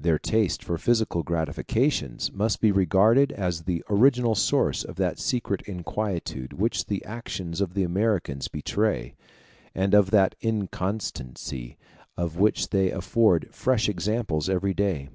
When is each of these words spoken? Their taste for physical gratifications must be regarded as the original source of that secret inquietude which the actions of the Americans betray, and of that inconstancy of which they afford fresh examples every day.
Their 0.00 0.18
taste 0.18 0.64
for 0.64 0.78
physical 0.78 1.22
gratifications 1.22 2.32
must 2.32 2.62
be 2.62 2.72
regarded 2.72 3.32
as 3.32 3.64
the 3.64 3.84
original 3.90 4.34
source 4.34 4.82
of 4.82 4.96
that 4.96 5.18
secret 5.18 5.60
inquietude 5.66 6.54
which 6.54 6.86
the 6.86 7.04
actions 7.04 7.60
of 7.60 7.74
the 7.74 7.82
Americans 7.82 8.48
betray, 8.48 9.14
and 9.74 9.92
of 9.92 10.10
that 10.10 10.36
inconstancy 10.40 11.76
of 12.16 12.38
which 12.38 12.70
they 12.70 12.90
afford 12.90 13.50
fresh 13.54 13.90
examples 13.90 14.48
every 14.48 14.72
day. 14.72 15.10